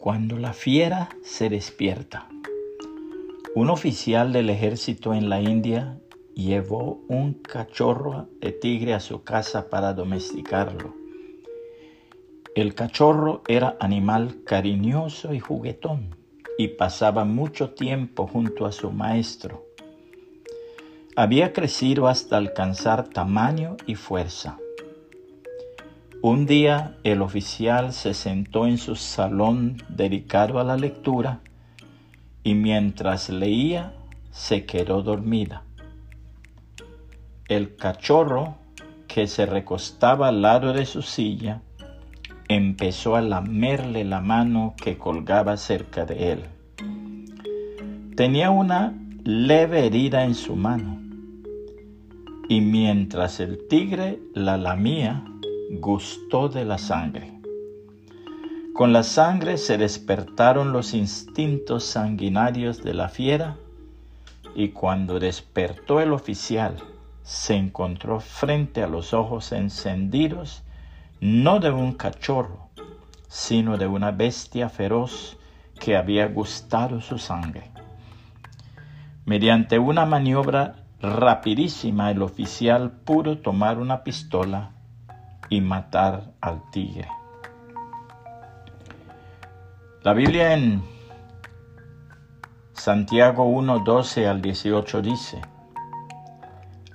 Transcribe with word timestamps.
Cuando 0.00 0.38
la 0.38 0.54
fiera 0.54 1.10
se 1.22 1.50
despierta. 1.50 2.26
Un 3.54 3.68
oficial 3.68 4.32
del 4.32 4.48
ejército 4.48 5.12
en 5.12 5.28
la 5.28 5.42
India 5.42 6.00
llevó 6.34 7.02
un 7.06 7.34
cachorro 7.34 8.26
de 8.40 8.52
tigre 8.52 8.94
a 8.94 9.00
su 9.00 9.24
casa 9.24 9.68
para 9.68 9.92
domesticarlo. 9.92 10.94
El 12.54 12.74
cachorro 12.74 13.42
era 13.46 13.76
animal 13.78 14.42
cariñoso 14.44 15.34
y 15.34 15.38
juguetón 15.38 16.16
y 16.56 16.68
pasaba 16.68 17.26
mucho 17.26 17.74
tiempo 17.74 18.26
junto 18.26 18.64
a 18.64 18.72
su 18.72 18.90
maestro. 18.92 19.66
Había 21.14 21.52
crecido 21.52 22.08
hasta 22.08 22.38
alcanzar 22.38 23.08
tamaño 23.08 23.76
y 23.86 23.96
fuerza. 23.96 24.56
Un 26.22 26.44
día 26.44 26.96
el 27.02 27.22
oficial 27.22 27.94
se 27.94 28.12
sentó 28.12 28.66
en 28.66 28.76
su 28.76 28.94
salón 28.94 29.82
dedicado 29.88 30.58
a 30.58 30.64
la 30.64 30.76
lectura 30.76 31.40
y 32.44 32.54
mientras 32.54 33.30
leía 33.30 33.94
se 34.30 34.66
quedó 34.66 35.02
dormida. 35.02 35.62
El 37.48 37.74
cachorro, 37.74 38.56
que 39.08 39.26
se 39.26 39.46
recostaba 39.46 40.28
al 40.28 40.42
lado 40.42 40.74
de 40.74 40.84
su 40.84 41.00
silla, 41.00 41.62
empezó 42.48 43.16
a 43.16 43.22
lamerle 43.22 44.04
la 44.04 44.20
mano 44.20 44.74
que 44.76 44.98
colgaba 44.98 45.56
cerca 45.56 46.04
de 46.04 46.32
él. 46.32 46.44
Tenía 48.14 48.50
una 48.50 48.92
leve 49.24 49.86
herida 49.86 50.24
en 50.24 50.34
su 50.34 50.54
mano 50.54 51.00
y 52.46 52.60
mientras 52.60 53.40
el 53.40 53.66
tigre 53.68 54.18
la 54.34 54.58
lamía, 54.58 55.24
gustó 55.72 56.48
de 56.48 56.64
la 56.64 56.78
sangre. 56.78 57.32
Con 58.74 58.92
la 58.92 59.04
sangre 59.04 59.56
se 59.56 59.78
despertaron 59.78 60.72
los 60.72 60.94
instintos 60.94 61.84
sanguinarios 61.84 62.82
de 62.82 62.92
la 62.92 63.08
fiera 63.08 63.56
y 64.56 64.70
cuando 64.70 65.20
despertó 65.20 66.00
el 66.00 66.12
oficial 66.12 66.74
se 67.22 67.54
encontró 67.54 68.18
frente 68.18 68.82
a 68.82 68.88
los 68.88 69.14
ojos 69.14 69.52
encendidos 69.52 70.64
no 71.20 71.60
de 71.60 71.70
un 71.70 71.92
cachorro, 71.92 72.70
sino 73.28 73.78
de 73.78 73.86
una 73.86 74.10
bestia 74.10 74.70
feroz 74.70 75.38
que 75.78 75.96
había 75.96 76.26
gustado 76.26 77.00
su 77.00 77.16
sangre. 77.16 77.70
Mediante 79.24 79.78
una 79.78 80.04
maniobra 80.04 80.82
rapidísima 81.00 82.10
el 82.10 82.22
oficial 82.22 82.90
pudo 82.90 83.38
tomar 83.38 83.78
una 83.78 84.02
pistola 84.02 84.72
y 85.50 85.60
matar 85.60 86.32
al 86.40 86.62
tigre. 86.70 87.08
La 90.02 90.14
Biblia 90.14 90.54
en 90.54 90.82
Santiago 92.72 93.44
1, 93.44 93.80
12 93.80 94.26
al 94.26 94.40
18 94.40 95.02
dice, 95.02 95.42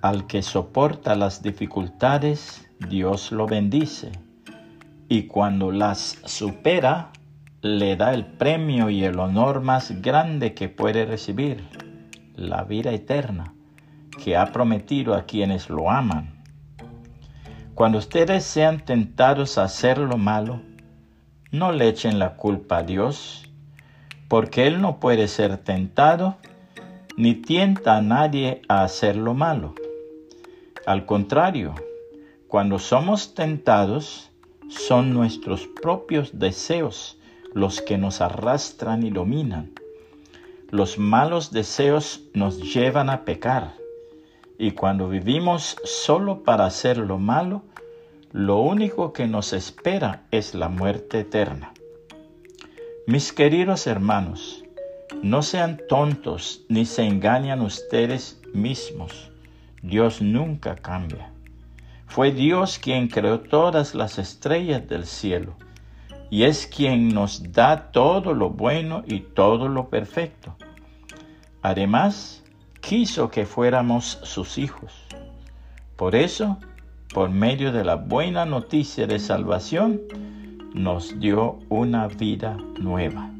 Al 0.01 0.25
que 0.25 0.41
soporta 0.41 1.13
las 1.13 1.43
dificultades, 1.43 2.67
Dios 2.89 3.31
lo 3.31 3.45
bendice, 3.45 4.11
y 5.07 5.27
cuando 5.27 5.71
las 5.71 6.19
supera, 6.25 7.11
le 7.61 7.95
da 7.95 8.13
el 8.13 8.25
premio 8.25 8.89
y 8.89 9.03
el 9.03 9.19
honor 9.19 9.61
más 9.61 10.01
grande 10.01 10.55
que 10.55 10.69
puede 10.69 11.05
recibir, 11.05 11.63
la 12.35 12.63
vida 12.63 12.91
eterna, 12.91 13.53
que 14.23 14.37
ha 14.37 14.47
prometido 14.51 15.13
a 15.13 15.25
quienes 15.25 15.69
lo 15.69 15.91
aman. 15.91 16.34
Cuando 17.75 17.97
ustedes 17.97 18.45
sean 18.45 18.85
tentados 18.85 19.57
a 19.57 19.65
hacer 19.65 19.97
lo 19.97 20.15
malo, 20.15 20.61
no 21.51 21.73
le 21.73 21.89
echen 21.89 22.19
la 22.19 22.37
culpa 22.37 22.77
a 22.77 22.83
Dios, 22.83 23.49
porque 24.29 24.65
Él 24.65 24.81
no 24.81 25.01
puede 25.01 25.27
ser 25.27 25.57
tentado 25.57 26.37
ni 27.17 27.33
tienta 27.33 27.97
a 27.97 28.01
nadie 28.01 28.61
a 28.69 28.83
hacer 28.83 29.17
lo 29.17 29.33
malo. 29.33 29.75
Al 30.85 31.05
contrario, 31.05 31.75
cuando 32.47 32.79
somos 32.79 33.35
tentados, 33.35 34.31
son 34.69 35.13
nuestros 35.13 35.67
propios 35.67 36.39
deseos 36.39 37.19
los 37.53 37.81
que 37.81 37.97
nos 37.97 38.21
arrastran 38.21 39.05
y 39.05 39.09
dominan. 39.09 39.73
Los 40.69 40.97
malos 40.97 41.51
deseos 41.51 42.21
nos 42.33 42.73
llevan 42.73 43.09
a 43.09 43.25
pecar 43.25 43.73
y 44.57 44.71
cuando 44.71 45.09
vivimos 45.09 45.77
solo 45.83 46.43
para 46.43 46.65
hacer 46.65 46.97
lo 46.97 47.17
malo, 47.17 47.63
lo 48.31 48.59
único 48.59 49.13
que 49.13 49.27
nos 49.27 49.53
espera 49.53 50.23
es 50.31 50.55
la 50.55 50.69
muerte 50.69 51.21
eterna. 51.21 51.73
Mis 53.07 53.31
queridos 53.31 53.87
hermanos, 53.87 54.63
no 55.21 55.41
sean 55.41 55.79
tontos 55.87 56.63
ni 56.69 56.85
se 56.85 57.03
engañan 57.03 57.61
ustedes 57.61 58.41
mismos. 58.53 59.31
Dios 59.81 60.21
nunca 60.21 60.75
cambia. 60.75 61.31
Fue 62.07 62.31
Dios 62.31 62.79
quien 62.79 63.07
creó 63.07 63.41
todas 63.41 63.93
las 63.95 64.17
estrellas 64.19 64.87
del 64.87 65.05
cielo 65.05 65.55
y 66.29 66.43
es 66.43 66.67
quien 66.67 67.09
nos 67.09 67.51
da 67.51 67.91
todo 67.91 68.33
lo 68.33 68.49
bueno 68.49 69.03
y 69.05 69.19
todo 69.19 69.67
lo 69.67 69.89
perfecto. 69.89 70.55
Además, 71.61 72.43
quiso 72.87 73.31
que 73.31 73.45
fuéramos 73.45 74.19
sus 74.21 74.59
hijos. 74.59 74.93
Por 75.95 76.13
eso, 76.13 76.57
por 77.13 77.31
medio 77.31 77.71
de 77.71 77.83
la 77.83 77.95
buena 77.95 78.45
noticia 78.45 79.07
de 79.07 79.17
salvación, 79.17 80.01
nos 80.75 81.19
dio 81.19 81.59
una 81.69 82.07
vida 82.07 82.57
nueva. 82.79 83.31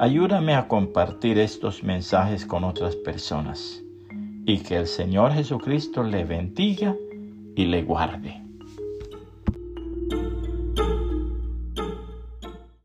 Ayúdame 0.00 0.54
a 0.54 0.66
compartir 0.66 1.38
estos 1.38 1.84
mensajes 1.84 2.44
con 2.44 2.64
otras 2.64 2.96
personas 2.96 3.82
y 4.44 4.58
que 4.58 4.76
el 4.76 4.86
Señor 4.86 5.32
Jesucristo 5.32 6.02
le 6.02 6.24
bendiga 6.24 6.96
y 7.54 7.66
le 7.66 7.82
guarde. 7.82 8.45